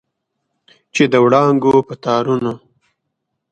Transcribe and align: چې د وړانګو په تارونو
چې 0.93 1.03
د 1.11 1.13
وړانګو 1.23 1.73
په 1.87 1.93
تارونو 2.03 2.53